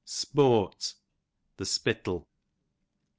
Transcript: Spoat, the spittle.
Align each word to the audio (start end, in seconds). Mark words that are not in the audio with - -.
Spoat, 0.03 0.95
the 1.57 1.63
spittle. 1.67 2.25